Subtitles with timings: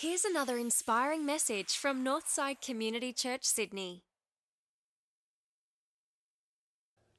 [0.00, 4.04] Here's another inspiring message from Northside Community Church, Sydney.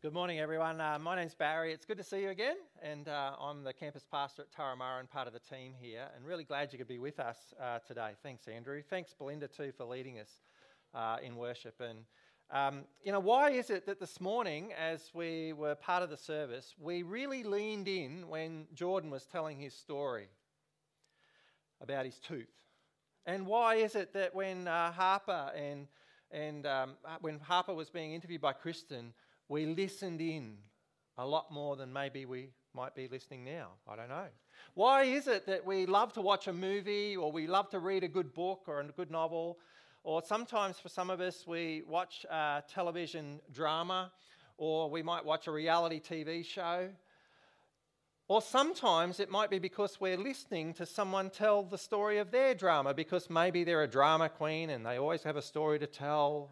[0.02, 0.80] Good morning, everyone.
[0.80, 1.74] Uh, my name's Barry.
[1.74, 5.10] It's good to see you again, and uh, I'm the campus pastor at Turramurra and
[5.10, 8.12] part of the team here, and really glad you could be with us uh, today.
[8.24, 8.82] Thanks, Andrew.
[8.90, 10.30] Thanks, Belinda, too, for leading us
[10.96, 11.82] uh, in worship.
[11.82, 12.06] And
[12.50, 16.16] um, you know, why is it that this morning, as we were part of the
[16.16, 20.30] service, we really leaned in when Jordan was telling his story
[21.82, 22.48] about his tooth?
[23.30, 25.86] And why is it that when uh, Harper and
[26.32, 29.14] and um, when Harper was being interviewed by Kristen,
[29.48, 30.58] we listened in
[31.16, 33.68] a lot more than maybe we might be listening now.
[33.88, 34.26] I don't know.
[34.74, 38.04] Why is it that we love to watch a movie or we love to read
[38.04, 39.60] a good book or a good novel?
[40.04, 44.12] Or sometimes for some of us, we watch a television drama
[44.58, 46.90] or we might watch a reality TV show.
[48.30, 52.54] Or sometimes it might be because we're listening to someone tell the story of their
[52.54, 56.52] drama because maybe they're a drama queen and they always have a story to tell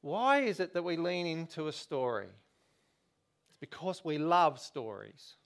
[0.00, 2.26] why is it that we lean into a story?
[3.48, 5.36] It's because we love stories.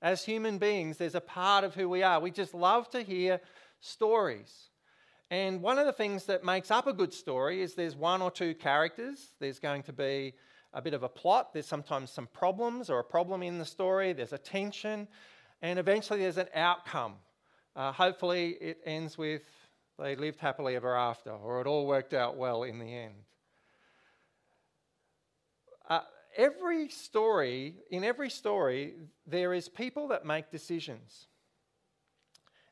[0.00, 2.18] As human beings, there's a part of who we are.
[2.18, 3.40] We just love to hear
[3.80, 4.70] stories.
[5.30, 8.30] And one of the things that makes up a good story is there's one or
[8.30, 9.34] two characters.
[9.38, 10.32] There's going to be
[10.72, 11.52] a bit of a plot.
[11.52, 14.12] There's sometimes some problems or a problem in the story.
[14.12, 15.08] There's a tension.
[15.62, 17.14] And eventually there's an outcome.
[17.74, 19.42] Uh, hopefully it ends with
[19.98, 23.14] they lived happily ever after or it all worked out well in the end.
[25.88, 26.00] Uh,
[26.36, 28.94] every story, in every story,
[29.26, 31.26] there is people that make decisions.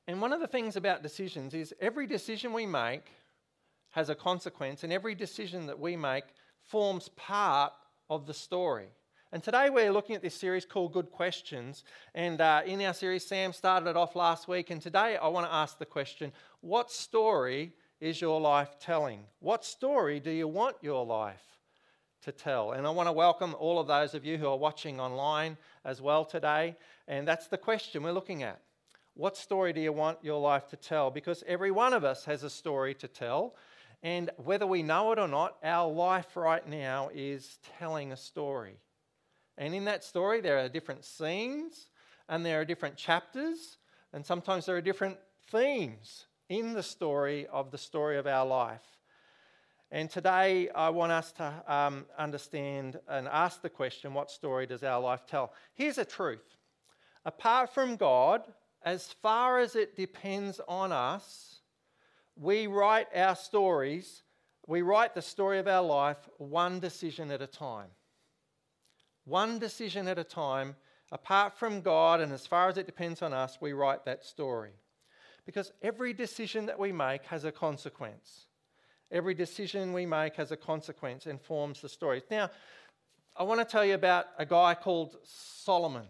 [0.07, 3.07] And one of the things about decisions is every decision we make
[3.91, 6.25] has a consequence, and every decision that we make
[6.63, 7.73] forms part
[8.09, 8.89] of the story.
[9.33, 11.85] And today we're looking at this series called Good Questions.
[12.15, 14.71] And uh, in our series, Sam started it off last week.
[14.71, 19.21] And today I want to ask the question what story is your life telling?
[19.41, 21.57] What story do you want your life
[22.27, 22.73] to tell.
[22.73, 26.03] And I want to welcome all of those of you who are watching online as
[26.03, 26.77] well today.
[27.07, 28.61] And that's the question we're looking at.
[29.15, 31.11] What story do you want your life to tell?
[31.11, 33.55] Because every one of us has a story to tell.
[34.03, 38.77] And whether we know it or not, our life right now is telling a story.
[39.59, 41.89] And in that story, there are different scenes
[42.29, 43.79] and there are different chapters,
[44.13, 45.17] and sometimes there are different
[45.51, 48.83] themes in the story of the story of our life.
[49.91, 54.83] And today I want us to um, understand and ask the question what story does
[54.83, 55.53] our life tell?
[55.75, 56.57] Here's a truth
[57.25, 58.43] apart from God,
[58.83, 61.56] as far as it depends on us,
[62.37, 64.23] we write our stories,
[64.67, 67.89] we write the story of our life one decision at a time.
[69.25, 70.77] One decision at a time,
[71.11, 74.73] apart from God, and as far as it depends on us, we write that story.
[75.45, 78.47] Because every decision that we make has a consequence.
[79.11, 82.23] Every decision we make has a consequence and forms the story.
[82.31, 82.51] Now,
[83.37, 86.07] I want to tell you about a guy called Solomon.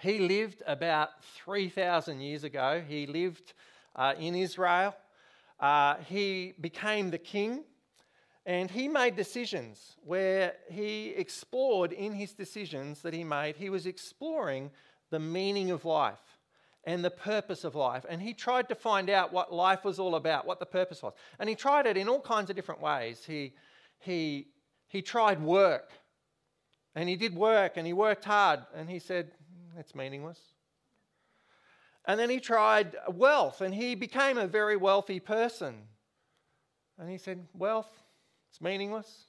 [0.00, 2.82] He lived about 3,000 years ago.
[2.86, 3.52] He lived
[3.94, 4.94] uh, in Israel.
[5.60, 7.64] Uh, he became the king
[8.46, 13.86] and he made decisions where he explored in his decisions that he made, he was
[13.86, 14.70] exploring
[15.10, 16.38] the meaning of life
[16.84, 18.06] and the purpose of life.
[18.08, 21.12] And he tried to find out what life was all about, what the purpose was.
[21.38, 23.22] And he tried it in all kinds of different ways.
[23.26, 23.52] He,
[23.98, 24.48] he,
[24.88, 25.90] he tried work.
[26.94, 28.60] And he did work and he worked hard.
[28.74, 29.32] And he said,
[29.78, 30.40] it's meaningless.
[32.06, 35.74] And then he tried wealth and he became a very wealthy person.
[36.98, 37.90] And he said, wealth,
[38.50, 39.24] it's meaningless.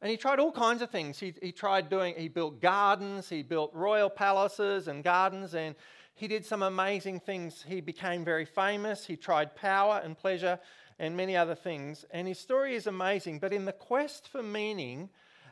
[0.00, 1.18] And he tried all kinds of things.
[1.18, 5.74] He, he tried doing, he built gardens, he built royal palaces and gardens, and
[6.14, 7.64] he did some amazing things.
[7.66, 9.06] He became very famous.
[9.06, 10.60] He tried power and pleasure
[10.98, 12.04] and many other things.
[12.10, 13.38] And his story is amazing.
[13.38, 15.08] But in the quest for meaning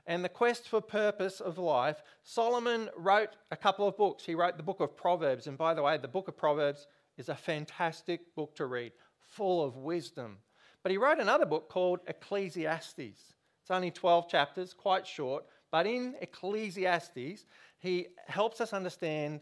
[0.07, 4.25] and the quest for purpose of life, Solomon wrote a couple of books.
[4.25, 5.47] He wrote the book of Proverbs.
[5.47, 6.87] And by the way, the book of Proverbs
[7.17, 8.93] is a fantastic book to read,
[9.29, 10.39] full of wisdom.
[10.83, 12.99] But he wrote another book called Ecclesiastes.
[12.99, 15.45] It's only 12 chapters, quite short.
[15.71, 17.45] But in Ecclesiastes,
[17.79, 19.41] he helps us understand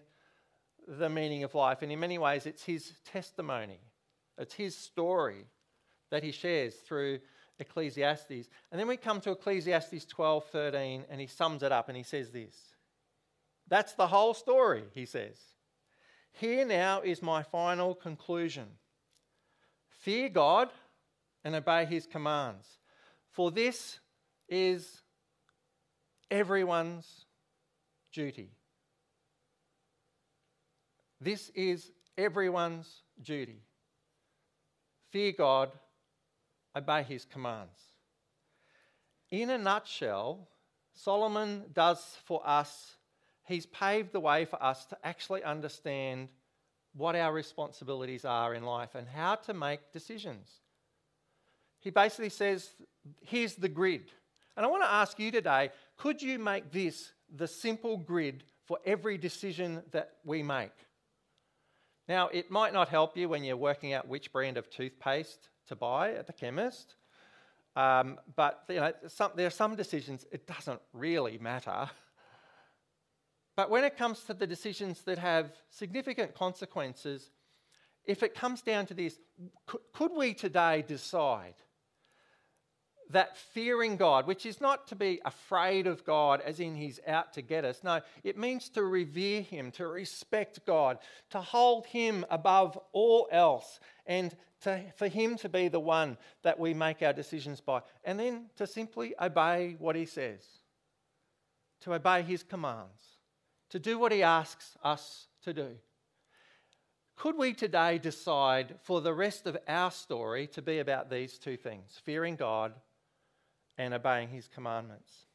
[0.86, 1.78] the meaning of life.
[1.80, 3.80] And in many ways, it's his testimony,
[4.36, 5.46] it's his story
[6.10, 7.20] that he shares through
[7.60, 8.48] Ecclesiastes.
[8.70, 12.02] And then we come to Ecclesiastes 12 13, and he sums it up and he
[12.02, 12.54] says this
[13.68, 15.36] That's the whole story, he says.
[16.32, 18.66] Here now is my final conclusion
[19.88, 20.70] fear God
[21.44, 22.66] and obey his commands,
[23.30, 23.98] for this
[24.48, 25.02] is
[26.30, 27.26] everyone's
[28.12, 28.50] duty.
[31.20, 33.60] This is everyone's duty
[35.10, 35.70] fear God,
[36.76, 37.78] obey his commands.
[39.30, 40.48] In a nutshell,
[40.94, 42.96] Solomon does for us,
[43.44, 46.28] he's paved the way for us to actually understand
[46.94, 50.50] what our responsibilities are in life and how to make decisions.
[51.78, 52.68] He basically says,
[53.20, 54.10] here's the grid.
[54.56, 58.78] And I want to ask you today could you make this the simple grid for
[58.84, 60.72] every decision that we make?
[62.08, 65.76] Now, it might not help you when you're working out which brand of toothpaste to
[65.76, 66.94] buy at the chemist,
[67.76, 71.88] um, but you know, some, there are some decisions it doesn't really matter.
[73.56, 77.30] But when it comes to the decisions that have significant consequences,
[78.04, 79.18] if it comes down to this,
[79.66, 81.54] could, could we today decide
[83.10, 87.32] that fearing God, which is not to be afraid of God as in he's out
[87.34, 87.82] to get us.
[87.82, 90.98] No, it means to revere him, to respect God,
[91.30, 96.58] to hold him above all else, and to, for him to be the one that
[96.58, 97.82] we make our decisions by.
[98.04, 100.42] And then to simply obey what he says,
[101.82, 103.02] to obey his commands,
[103.70, 105.76] to do what he asks us to do.
[107.16, 111.56] Could we today decide for the rest of our story to be about these two
[111.56, 112.72] things fearing God
[113.80, 115.26] and obeying his commandments.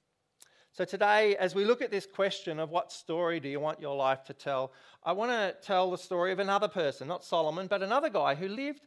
[0.72, 3.96] So, today, as we look at this question of what story do you want your
[3.96, 4.72] life to tell,
[5.04, 8.48] I want to tell the story of another person, not Solomon, but another guy who
[8.48, 8.82] lived,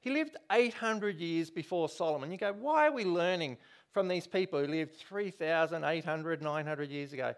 [0.00, 2.30] he lived 800 years before Solomon.
[2.30, 3.56] You go, why are we learning
[3.92, 7.34] from these people who lived 3,800, 900 years ago?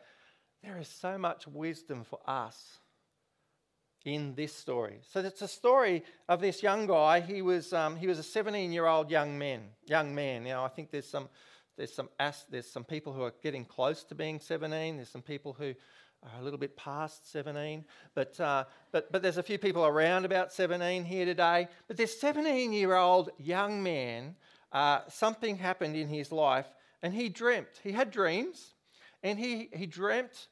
[0.62, 2.78] There is so much wisdom for us
[4.04, 5.00] in this story.
[5.10, 7.20] So it's a story of this young guy.
[7.20, 9.62] He was, um, he was a 17 year old young man.
[9.86, 10.42] Young man.
[10.44, 11.28] You know, I think there's some
[11.80, 12.10] there's some,
[12.50, 14.96] there's some people who are getting close to being 17.
[14.96, 15.72] There's some people who
[16.22, 17.84] are a little bit past 17.
[18.14, 21.68] But, uh, but, but there's a few people around about 17 here today.
[21.88, 24.36] But this 17 year old young man,
[24.72, 26.66] uh, something happened in his life
[27.02, 27.80] and he dreamt.
[27.82, 28.74] He had dreams
[29.22, 30.48] and he, he dreamt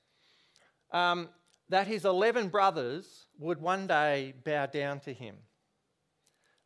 [0.92, 1.28] um,
[1.68, 5.36] that his 11 brothers would one day bow down to him.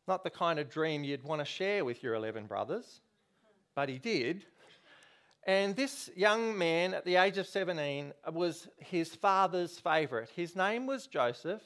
[0.07, 3.01] Not the kind of dream you'd want to share with your 11 brothers,
[3.75, 4.45] but he did.
[5.45, 10.29] And this young man at the age of 17 was his father's favourite.
[10.29, 11.61] His name was Joseph,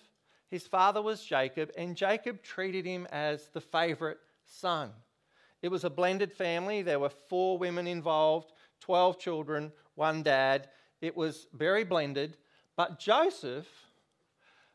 [0.49, 4.91] his father was Jacob, and Jacob treated him as the favourite son.
[5.61, 6.81] It was a blended family.
[6.81, 10.69] There were four women involved, 12 children, one dad.
[11.01, 12.37] It was very blended.
[12.75, 13.67] But Joseph,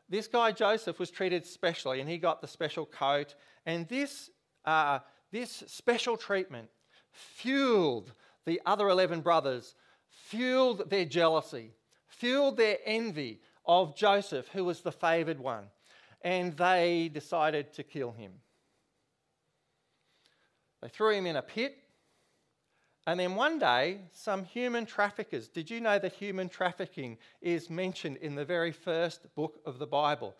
[0.07, 3.35] this guy Joseph, was treated specially, and he got the special coat.
[3.65, 4.29] And this,
[4.65, 4.99] uh,
[5.31, 6.69] this special treatment
[7.11, 8.13] fueled
[8.45, 9.75] the other 11 brothers
[10.09, 11.71] fueled their jealousy,
[12.07, 15.65] fueled their envy of Joseph, who was the favored one,
[16.21, 18.31] and they decided to kill him.
[20.81, 21.77] They threw him in a pit,
[23.05, 25.49] and then one day, some human traffickers.
[25.49, 29.87] Did you know that human trafficking is mentioned in the very first book of the
[29.87, 30.35] Bible?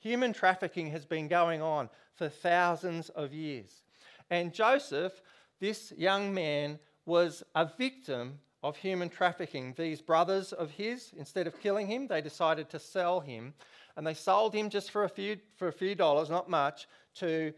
[0.00, 3.82] Human trafficking has been going on for thousands of years.
[4.28, 5.22] And Joseph,
[5.60, 9.74] this young man, was a victim of human trafficking.
[9.76, 13.52] These brothers of his, instead of killing him, they decided to sell him.
[13.96, 16.86] And they sold him just for a few, for a few dollars, not much,
[17.16, 17.52] to,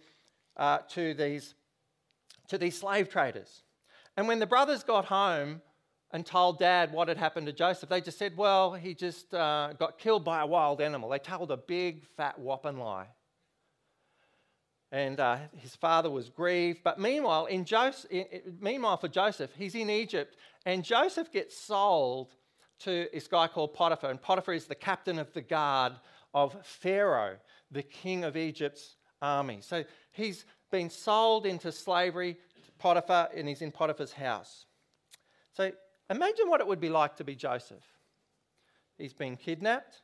[0.57, 1.55] uh, to, these,
[2.49, 3.63] to these slave traders.
[4.17, 5.61] And when the brothers got home
[6.13, 9.75] and told dad what had happened to Joseph, they just said, well, he just uh,
[9.79, 11.11] got killed by a wild animal.
[11.11, 13.09] They told a big, fat, whopping lie
[14.93, 16.81] and uh, his father was grieved.
[16.85, 18.11] But meanwhile, in Joseph,
[18.61, 22.37] meanwhile for Joseph, he's in Egypt, and Joseph gets sold
[22.81, 25.95] to this guy called Potiphar, and Potiphar is the captain of the guard
[26.35, 27.37] of Pharaoh,
[27.71, 29.61] the king of Egypt's army.
[29.63, 34.67] So he's been sold into slavery to Potiphar, and he's in Potiphar's house.
[35.53, 35.73] So
[36.11, 37.85] imagine what it would be like to be Joseph.
[38.99, 40.03] He's been kidnapped,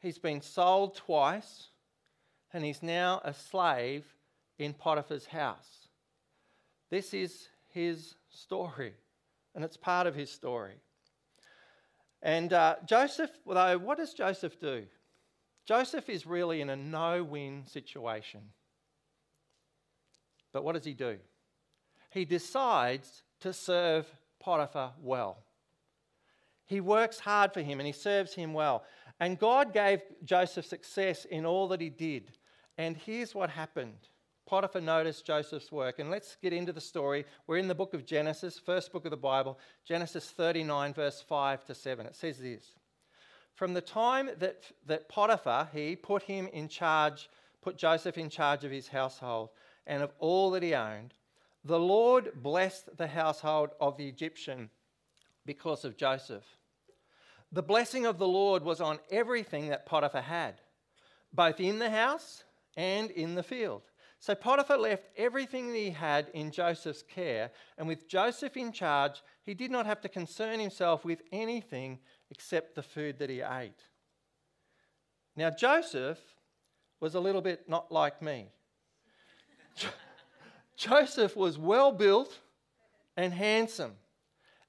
[0.00, 1.68] he's been sold twice
[2.54, 4.04] and he's now a slave
[4.58, 5.88] in Potiphar's house.
[6.88, 8.94] This is his story,
[9.54, 10.76] and it's part of his story.
[12.22, 14.84] And uh, Joseph, though, what does Joseph do?
[15.66, 18.40] Joseph is really in a no win situation.
[20.52, 21.18] But what does he do?
[22.10, 24.06] He decides to serve
[24.38, 25.38] Potiphar well.
[26.66, 28.84] He works hard for him and he serves him well.
[29.20, 32.30] And God gave Joseph success in all that he did.
[32.78, 34.08] And here's what happened.
[34.46, 35.98] Potiphar noticed Joseph's work.
[35.98, 37.24] And let's get into the story.
[37.46, 41.64] We're in the book of Genesis, first book of the Bible, Genesis 39, verse 5
[41.66, 42.06] to 7.
[42.06, 42.74] It says this
[43.54, 47.30] From the time that, that Potiphar, he put him in charge,
[47.62, 49.50] put Joseph in charge of his household
[49.86, 51.14] and of all that he owned.
[51.64, 54.68] The Lord blessed the household of the Egyptian
[55.46, 56.44] because of Joseph.
[57.50, 60.60] The blessing of the Lord was on everything that Potiphar had,
[61.32, 62.44] both in the house
[62.76, 63.82] and in the field.
[64.18, 69.22] So Potiphar left everything that he had in Joseph's care, and with Joseph in charge,
[69.42, 71.98] he did not have to concern himself with anything
[72.30, 73.82] except the food that he ate.
[75.36, 76.18] Now, Joseph
[77.00, 78.48] was a little bit not like me.
[80.76, 82.38] Joseph was well built
[83.16, 83.92] and handsome.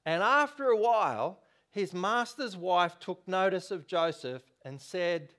[0.06, 1.40] And after a while,
[1.72, 5.34] his master's wife took notice of Joseph and said,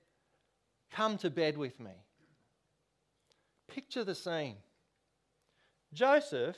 [0.91, 1.91] Come to bed with me.
[3.67, 4.55] Picture the scene.
[5.93, 6.57] Joseph,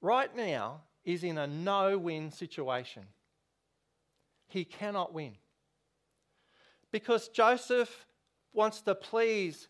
[0.00, 3.04] right now, is in a no win situation.
[4.48, 5.32] He cannot win.
[6.90, 8.06] Because Joseph
[8.52, 9.68] wants to please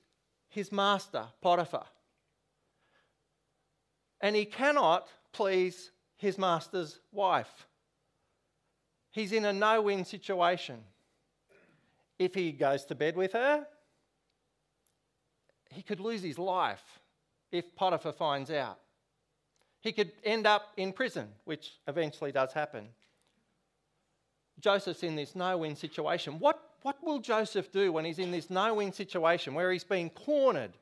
[0.48, 1.86] his master, Potiphar.
[4.20, 7.66] And he cannot please his master's wife.
[9.10, 10.80] He's in a no win situation.
[12.18, 13.66] If he goes to bed with her,
[15.72, 17.00] he could lose his life
[17.50, 18.78] if Potiphar finds out.
[19.80, 22.88] He could end up in prison, which eventually does happen.
[24.60, 26.38] Joseph's in this no win situation.
[26.38, 30.10] What, what will Joseph do when he's in this no win situation where he's being
[30.10, 30.72] cornered?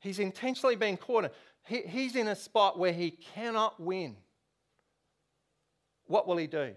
[0.00, 1.30] He's intentionally being cornered.
[1.64, 4.16] He, he's in a spot where he cannot win.
[6.06, 6.74] What will he do?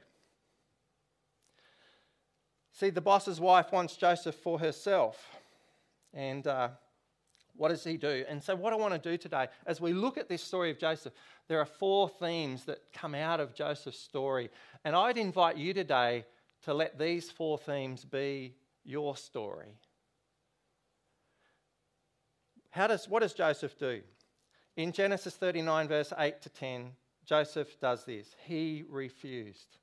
[2.71, 5.31] See, the boss's wife wants Joseph for herself.
[6.13, 6.69] And uh,
[7.57, 8.25] what does he do?
[8.27, 10.77] And so, what I want to do today, as we look at this story of
[10.77, 11.13] Joseph,
[11.47, 14.49] there are four themes that come out of Joseph's story.
[14.83, 16.25] And I'd invite you today
[16.63, 19.77] to let these four themes be your story.
[22.71, 24.01] How does, what does Joseph do?
[24.75, 26.91] In Genesis 39, verse 8 to 10,
[27.25, 28.35] Joseph does this.
[28.45, 29.77] He refused.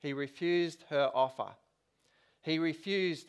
[0.00, 1.50] He refused her offer.
[2.40, 3.28] He refused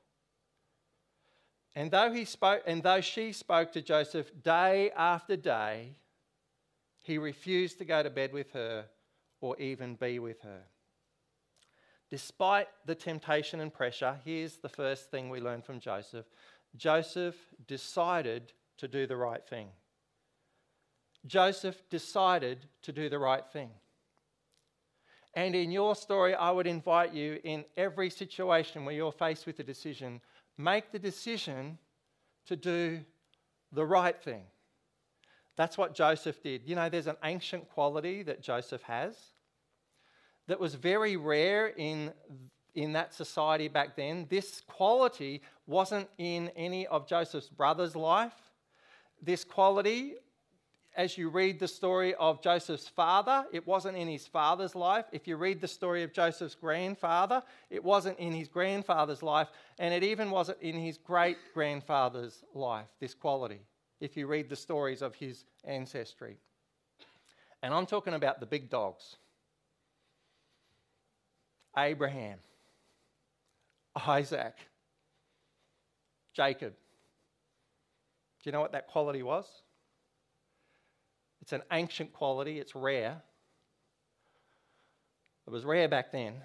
[1.75, 5.95] And though, he spoke, and though she spoke to Joseph day after day,
[7.01, 8.85] he refused to go to bed with her
[9.39, 10.61] or even be with her.
[12.09, 16.25] Despite the temptation and pressure, here's the first thing we learn from Joseph
[16.77, 17.35] Joseph
[17.67, 19.67] decided to do the right thing.
[21.25, 23.69] Joseph decided to do the right thing.
[25.33, 29.59] And in your story, I would invite you in every situation where you're faced with
[29.59, 30.21] a decision
[30.57, 31.77] make the decision
[32.47, 32.99] to do
[33.71, 34.43] the right thing.
[35.55, 36.63] That's what Joseph did.
[36.65, 39.15] You know, there's an ancient quality that Joseph has
[40.47, 42.11] that was very rare in,
[42.73, 44.25] in that society back then.
[44.29, 48.33] This quality wasn't in any of Joseph's brothers' life.
[49.21, 50.15] This quality
[50.95, 55.05] as you read the story of Joseph's father, it wasn't in his father's life.
[55.13, 59.47] If you read the story of Joseph's grandfather, it wasn't in his grandfather's life.
[59.79, 63.61] And it even wasn't in his great grandfather's life, this quality,
[64.01, 66.37] if you read the stories of his ancestry.
[67.63, 69.15] And I'm talking about the big dogs
[71.77, 72.39] Abraham,
[74.07, 74.55] Isaac,
[76.33, 76.73] Jacob.
[76.73, 79.45] Do you know what that quality was?
[81.41, 83.21] It's an ancient quality, it's rare.
[85.47, 86.35] It was rare back then.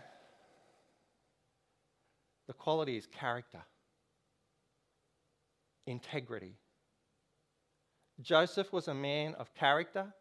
[2.47, 3.63] The quality is character,
[5.87, 6.55] integrity.
[8.21, 10.15] Joseph was a man of character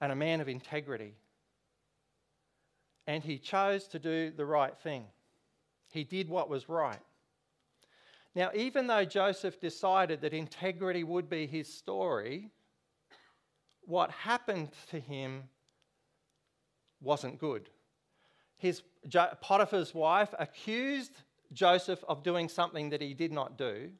[0.00, 1.14] and a man of integrity.
[3.06, 5.04] And he chose to do the right thing.
[5.90, 7.00] He did what was right.
[8.34, 12.50] Now, even though Joseph decided that integrity would be his story,
[13.84, 15.44] what happened to him
[17.00, 17.68] wasn't good.
[18.56, 18.82] His
[19.40, 21.12] Potiphar's wife accused
[21.52, 23.90] Joseph of doing something that he did not do,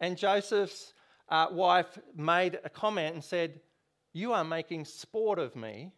[0.00, 0.94] and Joseph's
[1.28, 3.60] uh, wife made a comment and said,
[4.12, 5.92] "You are making sport of me,"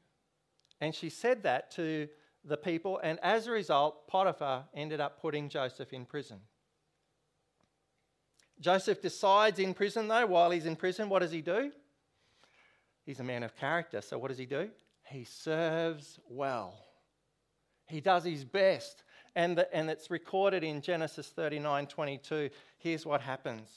[0.81, 2.09] and she said that to
[2.45, 6.39] the people, and as a result, Potiphar ended up putting Joseph in prison.
[8.61, 11.73] Joseph decides in prison, though, while he's in prison, what does he do?
[13.07, 14.03] He's a man of character.
[14.03, 14.69] So what does he do?
[15.09, 16.75] He serves well.
[17.89, 19.05] He does his best.
[19.35, 22.51] And, the, and it's recorded in Genesis 39 22.
[22.79, 23.69] Here's what happens.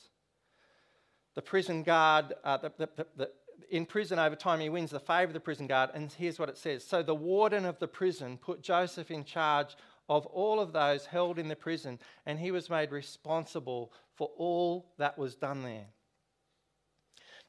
[1.36, 3.30] The prison guard, uh, the, the,
[3.70, 5.92] in prison over time, he wins the favour of the prison guard.
[5.94, 9.76] And here's what it says So the warden of the prison put Joseph in charge
[10.08, 14.92] of all of those held in the prison, and he was made responsible for all
[14.98, 15.86] that was done there.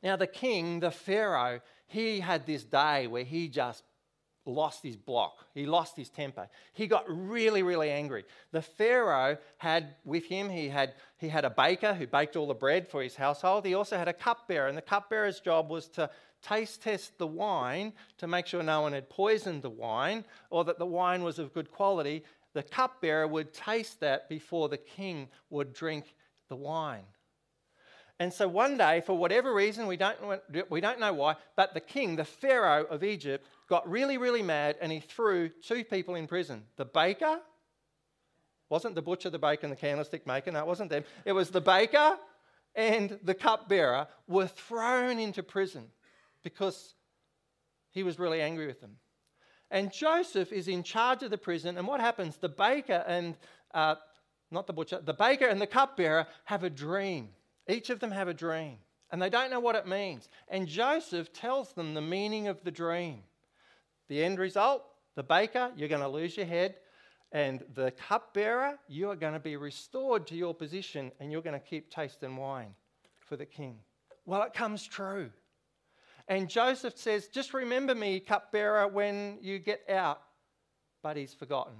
[0.02, 3.84] Now, the king, the Pharaoh, he had this day where he just
[4.46, 5.34] lost his block.
[5.54, 6.48] He lost his temper.
[6.72, 8.24] He got really, really angry.
[8.52, 12.54] The Pharaoh had with him, he had, he had a baker who baked all the
[12.54, 13.66] bread for his household.
[13.66, 16.10] He also had a cupbearer, and the cupbearer's job was to
[16.42, 20.78] taste test the wine to make sure no one had poisoned the wine or that
[20.78, 22.24] the wine was of good quality.
[22.54, 26.14] The cupbearer would taste that before the king would drink
[26.48, 27.04] the wine.
[28.20, 30.18] And so one day, for whatever reason, we don't,
[30.68, 34.76] we don't know why, but the king, the Pharaoh of Egypt, got really, really mad
[34.82, 36.64] and he threw two people in prison.
[36.76, 37.40] The baker,
[38.68, 41.04] wasn't the butcher, the baker, and the candlestick maker, no, it wasn't them.
[41.24, 42.18] It was the baker
[42.74, 45.86] and the cupbearer were thrown into prison
[46.44, 46.94] because
[47.90, 48.96] he was really angry with them.
[49.70, 52.36] And Joseph is in charge of the prison, and what happens?
[52.36, 53.34] The baker and,
[53.72, 53.94] uh,
[54.50, 57.30] not the butcher, the baker and the cupbearer have a dream.
[57.70, 58.78] Each of them have a dream,
[59.10, 60.28] and they don't know what it means.
[60.48, 63.22] And Joseph tells them the meaning of the dream.
[64.08, 64.84] The end result
[65.16, 66.76] the baker, you're going to lose your head,
[67.32, 71.58] and the cupbearer, you are going to be restored to your position, and you're going
[71.58, 72.74] to keep tasting wine
[73.18, 73.78] for the king.
[74.26, 75.30] Well, it comes true.
[76.28, 80.22] And Joseph says, Just remember me, cupbearer, when you get out.
[81.02, 81.74] But he's forgotten.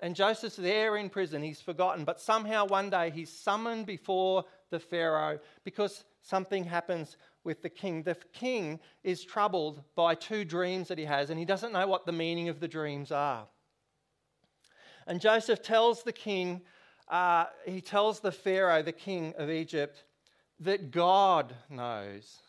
[0.00, 2.04] And Joseph's there in prison, he's forgotten.
[2.04, 8.02] But somehow one day he's summoned before the Pharaoh because something happens with the king.
[8.02, 12.06] The king is troubled by two dreams that he has, and he doesn't know what
[12.06, 13.46] the meaning of the dreams are.
[15.06, 16.60] And Joseph tells the king,
[17.08, 20.04] uh, he tells the Pharaoh, the king of Egypt,
[20.60, 22.42] that God knows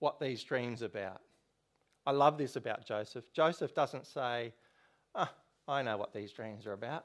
[0.00, 1.20] what these dreams are about.
[2.06, 3.24] I love this about Joseph.
[3.32, 4.52] Joseph doesn't say,
[5.14, 5.28] oh,
[5.68, 7.04] I know what these dreams are about.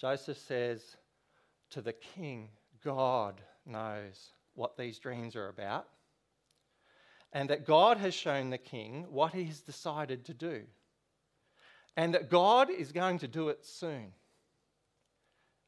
[0.00, 0.96] Joseph says,
[1.70, 2.50] to the king,
[2.84, 5.86] God knows what these dreams are about,
[7.32, 10.62] and that God has shown the king what he has decided to do,
[11.96, 14.12] and that God is going to do it soon.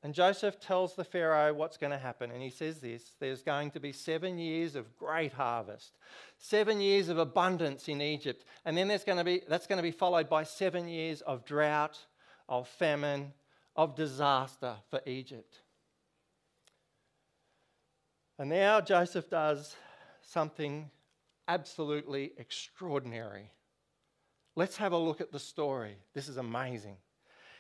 [0.03, 3.71] And Joseph tells the Pharaoh what's going to happen, and he says this there's going
[3.73, 5.99] to be seven years of great harvest,
[6.39, 9.83] seven years of abundance in Egypt, and then there's going to be, that's going to
[9.83, 11.99] be followed by seven years of drought,
[12.49, 13.35] of famine,
[13.77, 15.61] of disaster for Egypt.
[18.41, 19.77] And now Joseph does
[20.23, 20.91] something
[21.47, 23.51] absolutely extraordinary.
[24.57, 25.97] Let's have a look at the story.
[26.15, 26.97] This is amazing.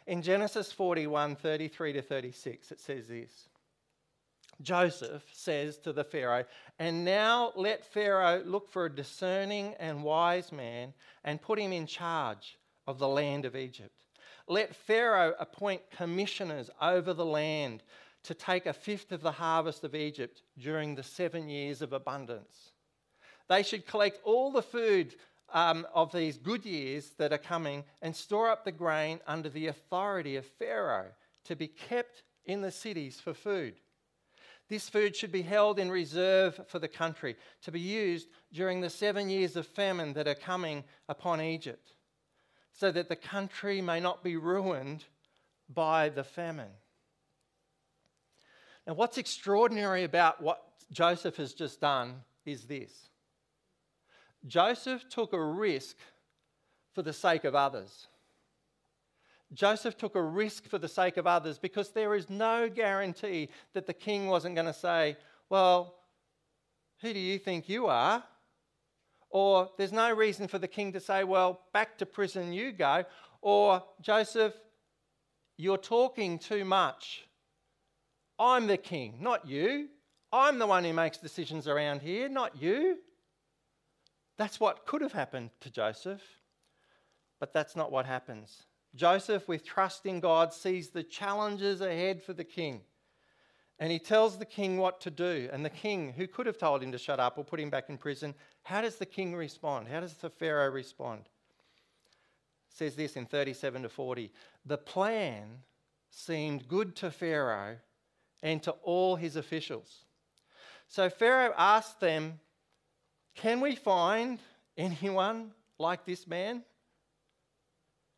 [0.06, 3.48] In Genesis 41 33 to 36, it says this
[4.62, 6.46] Joseph says to the Pharaoh,
[6.78, 11.84] And now let Pharaoh look for a discerning and wise man and put him in
[11.84, 14.06] charge of the land of Egypt.
[14.48, 17.82] Let Pharaoh appoint commissioners over the land
[18.24, 22.72] to take a fifth of the harvest of Egypt during the seven years of abundance.
[23.48, 25.14] They should collect all the food
[25.52, 29.66] um, of these good years that are coming and store up the grain under the
[29.66, 31.10] authority of Pharaoh
[31.44, 33.74] to be kept in the cities for food.
[34.68, 38.90] This food should be held in reserve for the country to be used during the
[38.90, 41.94] seven years of famine that are coming upon Egypt,
[42.72, 45.04] so that the country may not be ruined
[45.68, 46.70] by the famine.
[48.90, 53.08] Now, what's extraordinary about what Joseph has just done is this
[54.48, 55.94] Joseph took a risk
[56.92, 58.08] for the sake of others.
[59.52, 63.86] Joseph took a risk for the sake of others because there is no guarantee that
[63.86, 65.16] the king wasn't going to say,
[65.48, 65.94] Well,
[67.00, 68.24] who do you think you are?
[69.28, 73.04] Or there's no reason for the king to say, Well, back to prison you go.
[73.40, 74.54] Or, Joseph,
[75.56, 77.28] you're talking too much.
[78.40, 79.88] I'm the king, not you.
[80.32, 82.96] I'm the one who makes decisions around here, not you.
[84.38, 86.22] That's what could have happened to Joseph,
[87.38, 88.64] but that's not what happens.
[88.94, 92.80] Joseph, with trust in God, sees the challenges ahead for the king.
[93.78, 95.50] And he tells the king what to do.
[95.52, 97.90] And the king, who could have told him to shut up or put him back
[97.90, 99.88] in prison, how does the king respond?
[99.88, 101.22] How does the Pharaoh respond?
[102.70, 104.32] It says this in 37 to 40.
[104.64, 105.44] The plan
[106.10, 107.76] seemed good to Pharaoh
[108.42, 110.04] and to all his officials.
[110.88, 112.40] So Pharaoh asked them
[113.34, 114.38] Can we find
[114.76, 116.64] anyone like this man?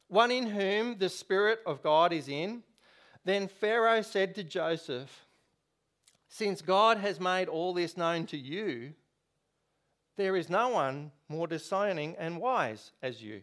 [0.09, 2.63] One in whom the Spirit of God is in?
[3.25, 5.27] Then Pharaoh said to Joseph,
[6.29, 8.95] Since God has made all this known to you,
[10.17, 13.43] there is no one more discerning and wise as you.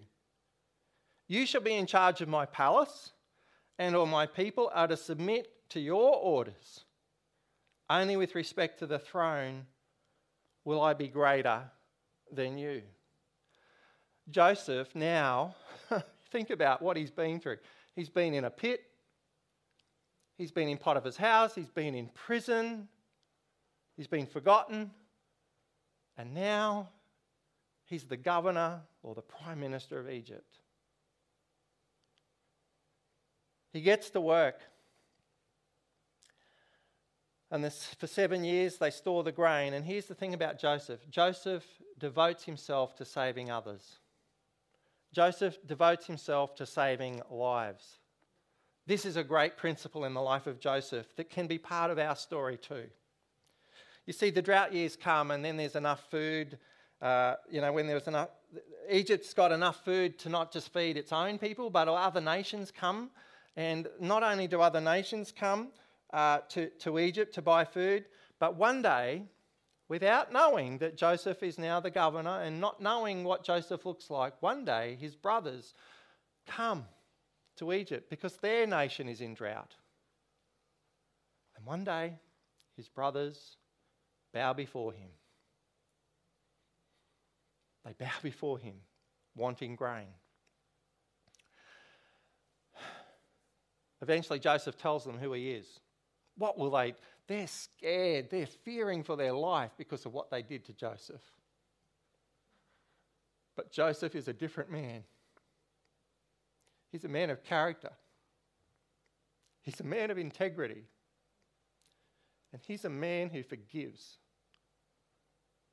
[1.27, 3.11] You shall be in charge of my palace,
[3.77, 6.81] and all my people are to submit to your orders.
[7.89, 9.65] Only with respect to the throne
[10.63, 11.63] will I be greater
[12.31, 12.83] than you.
[14.29, 15.55] Joseph, now,
[16.31, 17.57] think about what he's been through.
[17.95, 18.83] He's been in a pit,
[20.37, 22.87] he's been in Potiphar's house, he's been in prison,
[23.97, 24.91] he's been forgotten,
[26.17, 26.89] and now
[27.85, 30.59] he's the governor or the prime minister of Egypt.
[33.73, 34.59] He gets to work.
[37.51, 39.73] And this, for seven years, they store the grain.
[39.73, 41.65] And here's the thing about Joseph Joseph
[41.97, 43.99] devotes himself to saving others.
[45.13, 47.97] Joseph devotes himself to saving lives.
[48.85, 51.97] This is a great principle in the life of Joseph that can be part of
[51.97, 52.85] our story too.
[54.05, 56.57] You see, the drought years come, and then there's enough food.
[57.01, 58.29] Uh, you know, when there's enough,
[58.89, 63.09] Egypt's got enough food to not just feed its own people, but other nations come
[63.55, 65.69] and not only do other nations come
[66.11, 68.05] uh, to, to Egypt to buy food,
[68.39, 69.23] but one day,
[69.87, 74.41] without knowing that Joseph is now the governor and not knowing what Joseph looks like,
[74.41, 75.73] one day his brothers
[76.47, 76.85] come
[77.57, 79.75] to Egypt because their nation is in drought.
[81.57, 82.13] And one day
[82.77, 83.57] his brothers
[84.33, 85.09] bow before him.
[87.85, 88.75] They bow before him,
[89.35, 90.07] wanting grain.
[94.01, 95.79] Eventually, Joseph tells them who he is.
[96.39, 96.95] What will they?
[97.27, 98.31] They're scared.
[98.31, 101.21] They're fearing for their life because of what they did to Joseph.
[103.55, 105.03] But Joseph is a different man.
[106.91, 107.91] He's a man of character,
[109.61, 110.85] he's a man of integrity,
[112.51, 114.17] and he's a man who forgives.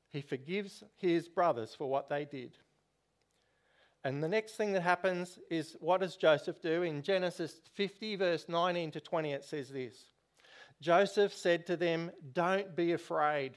[0.09, 2.57] He forgives his brothers for what they did.
[4.03, 6.83] And the next thing that happens is what does Joseph do?
[6.83, 10.05] In Genesis 50, verse 19 to 20, it says this
[10.81, 13.53] Joseph said to them, Don't be afraid.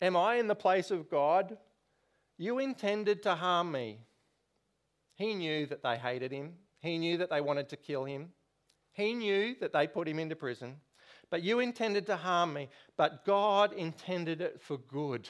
[0.00, 1.58] Am I in the place of God?
[2.36, 3.98] You intended to harm me.
[5.16, 8.30] He knew that they hated him, he knew that they wanted to kill him,
[8.92, 10.76] he knew that they put him into prison.
[11.30, 15.28] But you intended to harm me, but God intended it for good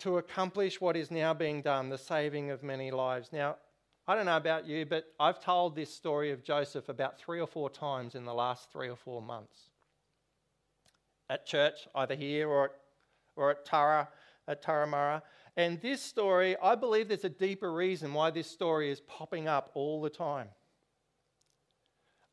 [0.00, 3.30] to accomplish what is now being done, the saving of many lives.
[3.32, 3.56] Now,
[4.08, 7.46] I don't know about you, but I've told this story of Joseph about three or
[7.46, 9.68] four times in the last three or four months.
[11.28, 12.70] At church, either here or at,
[13.36, 14.08] or at Tara,
[14.48, 15.20] at Turramurra.
[15.58, 19.70] And this story, I believe there's a deeper reason why this story is popping up
[19.74, 20.48] all the time.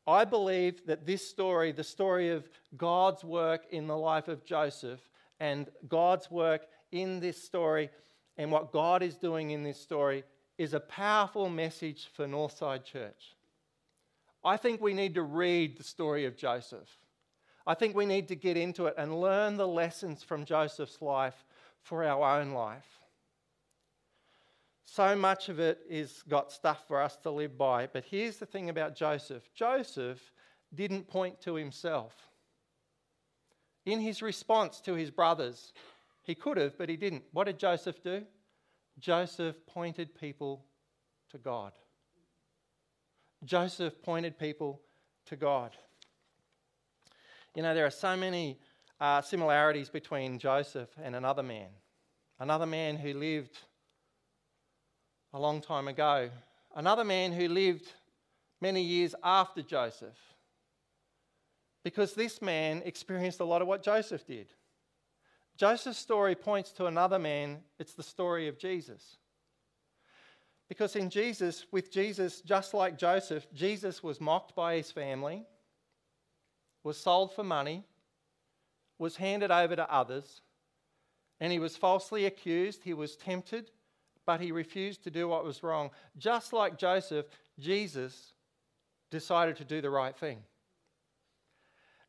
[0.06, 5.00] I believe that this story, the story of God's work in the life of Joseph
[5.40, 7.90] and God's work in this story
[8.38, 10.24] and what God is doing in this story
[10.58, 13.34] is a powerful message for Northside Church.
[14.44, 16.88] I think we need to read the story of Joseph.
[17.66, 21.44] I think we need to get into it and learn the lessons from Joseph's life
[21.82, 22.86] for our own life.
[24.84, 27.88] So much of it is got stuff for us to live by.
[27.88, 30.32] But here's the thing about Joseph Joseph
[30.74, 32.14] didn't point to himself.
[33.84, 35.72] In his response to his brothers,
[36.22, 37.24] he could have, but he didn't.
[37.32, 38.24] What did Joseph do?
[38.98, 40.64] Joseph pointed people
[41.30, 41.72] to God.
[43.44, 44.80] Joseph pointed people
[45.26, 45.76] to God.
[47.54, 48.58] You know, there are so many
[49.00, 51.68] uh, similarities between Joseph and another man,
[52.38, 53.58] another man who lived
[55.32, 56.30] a long time ago,
[56.74, 57.92] another man who lived
[58.60, 60.18] many years after Joseph.
[61.84, 64.48] Because this man experienced a lot of what Joseph did.
[65.56, 69.16] Joseph's story points to another man, it's the story of Jesus.
[70.68, 75.46] Because in Jesus, with Jesus, just like Joseph, Jesus was mocked by his family,
[76.82, 77.84] was sold for money,
[78.98, 80.40] was handed over to others,
[81.40, 82.82] and he was falsely accused.
[82.82, 83.70] He was tempted,
[84.24, 85.90] but he refused to do what was wrong.
[86.16, 87.26] Just like Joseph,
[87.58, 88.32] Jesus
[89.10, 90.38] decided to do the right thing.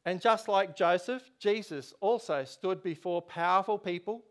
[0.08, 4.24] And just like Joseph, Jesus also stood before powerful people,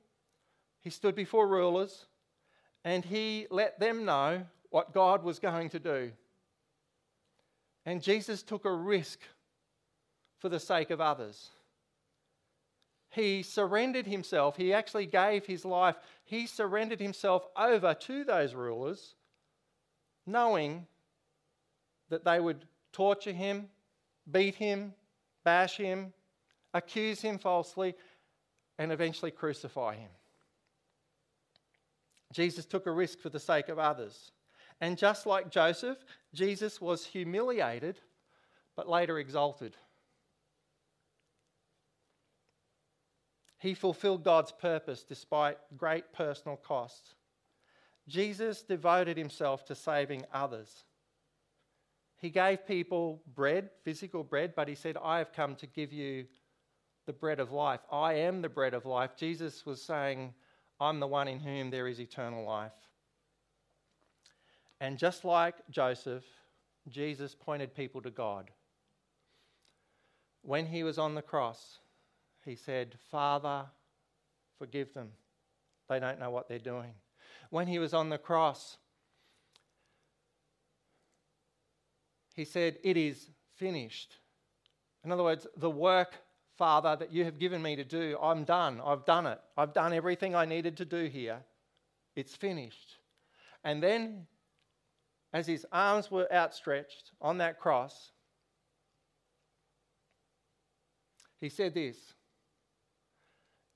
[0.80, 2.06] he stood before rulers,
[2.82, 6.12] and he let them know what God was going to do.
[7.84, 9.20] And Jesus took a risk
[10.38, 11.50] for the sake of others.
[13.10, 14.56] he surrendered himself.
[14.56, 15.96] He actually gave his life.
[16.24, 19.14] He surrendered himself over to those rulers,
[20.24, 20.86] knowing
[22.08, 23.68] that they would torture him,
[24.30, 24.94] beat him,
[25.46, 26.12] bash him,
[26.74, 27.94] accuse him falsely,
[28.78, 30.10] and eventually crucify him.
[32.32, 34.32] Jesus took a risk for the sake of others.
[34.80, 35.98] And just like Joseph,
[36.34, 38.00] Jesus was humiliated
[38.74, 39.74] but later exalted.
[43.58, 47.14] He fulfilled God's purpose despite great personal cost.
[48.06, 50.84] Jesus devoted himself to saving others.
[52.18, 56.26] He gave people bread, physical bread, but he said, I have come to give you
[57.06, 57.80] the bread of life.
[57.92, 59.10] I am the bread of life.
[59.16, 60.34] Jesus was saying,
[60.80, 62.72] I'm the one in whom there is eternal life.
[64.80, 66.24] And just like Joseph,
[66.88, 68.50] Jesus pointed people to God.
[70.42, 71.78] When he was on the cross,
[72.44, 73.64] he said, Father,
[74.58, 75.08] forgive them.
[75.88, 76.92] They don't know what they're doing.
[77.50, 78.76] When he was on the cross,
[82.36, 84.18] he said, It is finished.
[85.04, 86.14] In other words, the work,
[86.58, 88.80] Father, that you have given me to do, I'm done.
[88.84, 89.40] I've done it.
[89.56, 91.38] I've done everything I needed to do here.
[92.14, 92.96] It's finished.
[93.64, 94.26] And then,
[95.32, 98.12] as his arms were outstretched on that cross,
[101.40, 101.96] he said this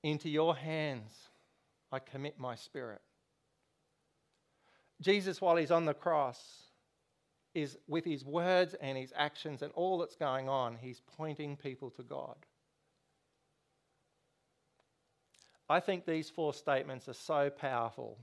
[0.03, 1.13] Into your hands
[1.91, 3.01] I commit my spirit.
[5.01, 6.70] Jesus, while he's on the cross,
[7.53, 11.89] is with his words and his actions and all that's going on, he's pointing people
[11.91, 12.35] to God.
[15.69, 18.17] I think these four statements are so powerful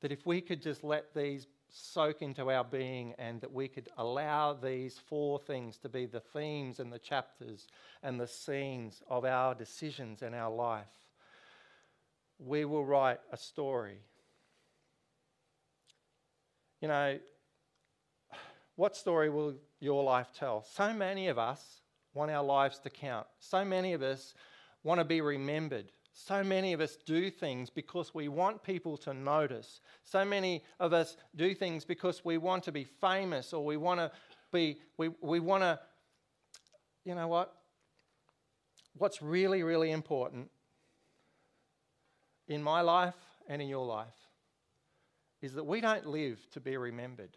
[0.00, 3.88] that if we could just let these soak into our being and that we could
[3.98, 7.66] allow these four things to be the themes and the chapters
[8.02, 10.86] and the scenes of our decisions and our life,
[12.38, 13.98] we will write a story.
[16.80, 17.18] You know,
[18.76, 20.64] what story will your life tell?
[20.64, 21.80] So many of us
[22.12, 23.26] want our lives to count.
[23.38, 24.34] So many of us
[24.82, 25.92] want to be remembered.
[26.12, 29.80] So many of us do things because we want people to notice.
[30.04, 33.98] So many of us do things because we want to be famous or we want
[33.98, 34.12] to
[34.52, 35.78] be, we, we want to,
[37.04, 37.52] you know what?
[38.96, 40.50] What's really, really important
[42.46, 43.14] in my life
[43.48, 44.06] and in your life
[45.42, 47.36] is that we don't live to be remembered.